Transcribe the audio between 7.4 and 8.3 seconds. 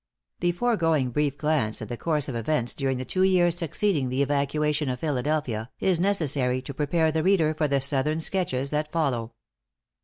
for the southern